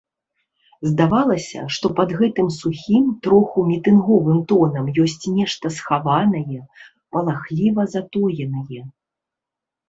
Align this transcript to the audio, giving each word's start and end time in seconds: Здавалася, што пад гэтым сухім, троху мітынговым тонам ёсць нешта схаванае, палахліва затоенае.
Здавалася, 0.91 1.59
што 1.75 1.91
пад 1.99 2.13
гэтым 2.21 2.47
сухім, 2.55 3.03
троху 3.27 3.65
мітынговым 3.71 4.39
тонам 4.53 4.89
ёсць 5.05 5.25
нешта 5.35 5.73
схаванае, 5.77 6.59
палахліва 7.17 7.87
затоенае. 7.95 8.81